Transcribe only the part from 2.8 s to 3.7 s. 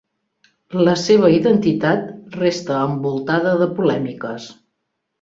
envoltada